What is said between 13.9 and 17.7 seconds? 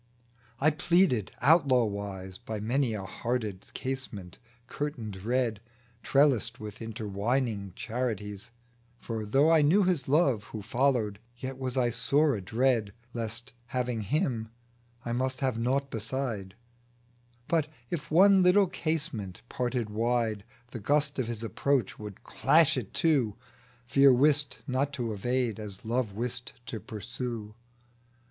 Him, I must have naught beside); But,